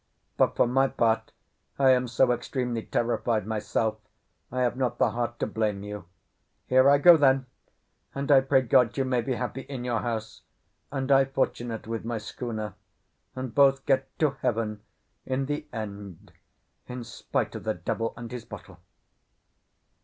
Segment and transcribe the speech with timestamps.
[0.35, 1.31] But for my part,
[1.77, 3.99] I am so extremely terrified myself,
[4.51, 6.05] I have not the heart to blame you.
[6.65, 7.45] Here I go then;
[8.15, 10.41] and I pray God you may be happy in your house,
[10.91, 12.73] and I fortunate with my schooner,
[13.35, 14.81] and both get to heaven
[15.27, 16.33] in the end
[16.87, 18.79] in spite of the devil and his bottle."